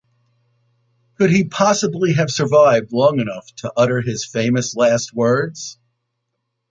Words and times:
Could 1.19 1.29
he 1.29 1.43
possibly 1.43 2.13
have 2.13 2.31
survived 2.31 2.91
long 2.91 3.19
enough 3.19 3.53
to 3.57 3.71
utter 3.77 4.01
his 4.01 4.25
famous 4.25 4.75
last 4.75 5.13
words? 5.13 5.77